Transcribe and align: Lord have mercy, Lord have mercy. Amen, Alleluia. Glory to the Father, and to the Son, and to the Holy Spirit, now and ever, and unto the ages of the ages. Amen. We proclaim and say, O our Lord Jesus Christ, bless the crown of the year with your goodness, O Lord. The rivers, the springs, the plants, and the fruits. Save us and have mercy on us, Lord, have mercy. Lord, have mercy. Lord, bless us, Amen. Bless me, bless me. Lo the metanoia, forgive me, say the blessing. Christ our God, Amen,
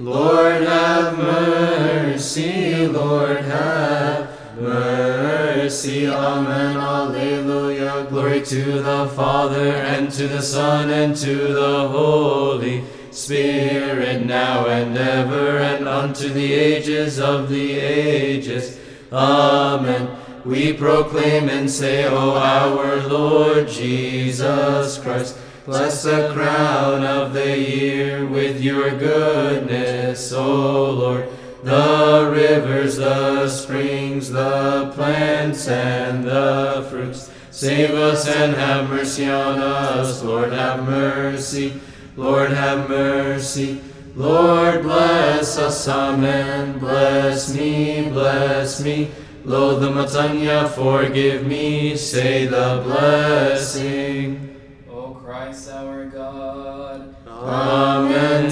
Lord 0.00 0.62
have 0.62 1.16
mercy, 1.16 2.88
Lord 2.88 3.38
have 3.38 4.28
mercy. 4.58 6.08
Amen, 6.08 6.76
Alleluia. 6.76 8.06
Glory 8.10 8.42
to 8.46 8.82
the 8.82 9.06
Father, 9.14 9.74
and 9.74 10.10
to 10.10 10.26
the 10.26 10.42
Son, 10.42 10.90
and 10.90 11.14
to 11.16 11.52
the 11.52 11.88
Holy 11.88 12.82
Spirit, 13.12 14.26
now 14.26 14.66
and 14.66 14.98
ever, 14.98 15.58
and 15.58 15.86
unto 15.86 16.28
the 16.28 16.52
ages 16.52 17.20
of 17.20 17.48
the 17.48 17.78
ages. 17.78 18.76
Amen. 19.12 20.16
We 20.44 20.72
proclaim 20.72 21.48
and 21.48 21.70
say, 21.70 22.06
O 22.06 22.34
our 22.34 23.06
Lord 23.06 23.68
Jesus 23.68 24.98
Christ, 24.98 25.36
bless 25.64 26.02
the 26.02 26.32
crown 26.32 27.04
of 27.04 27.34
the 27.34 27.56
year 27.56 27.99
with 28.24 28.60
your 28.60 28.90
goodness, 28.90 30.32
O 30.32 30.90
Lord. 30.90 31.28
The 31.62 32.30
rivers, 32.32 32.96
the 32.96 33.48
springs, 33.48 34.30
the 34.30 34.92
plants, 34.94 35.68
and 35.68 36.24
the 36.24 36.86
fruits. 36.88 37.30
Save 37.50 37.90
us 37.90 38.28
and 38.28 38.54
have 38.54 38.88
mercy 38.88 39.28
on 39.28 39.58
us, 39.58 40.22
Lord, 40.22 40.52
have 40.52 40.84
mercy. 40.84 41.80
Lord, 42.16 42.50
have 42.50 42.88
mercy. 42.88 43.80
Lord, 44.14 44.82
bless 44.82 45.58
us, 45.58 45.88
Amen. 45.88 46.78
Bless 46.78 47.54
me, 47.54 48.08
bless 48.10 48.82
me. 48.82 49.10
Lo 49.44 49.78
the 49.78 49.88
metanoia, 49.88 50.68
forgive 50.68 51.46
me, 51.46 51.96
say 51.96 52.46
the 52.46 52.82
blessing. 52.84 54.29
Christ 55.50 55.68
our 55.70 56.04
God, 56.04 57.12
Amen, 57.26 58.48